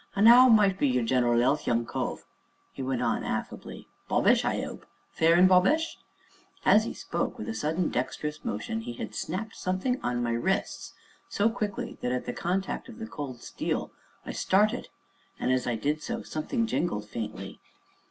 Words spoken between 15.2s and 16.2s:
and as I did